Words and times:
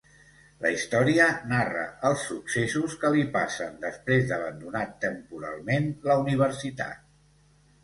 La 0.61 0.69
història 0.75 1.27
narra 1.51 1.83
els 2.09 2.23
successos 2.29 2.95
que 3.03 3.13
li 3.17 3.27
passen 3.37 3.77
després 3.85 4.27
d'abandonar 4.33 4.83
temporalment 5.07 5.89
la 6.11 6.19
Universitat. 6.27 7.09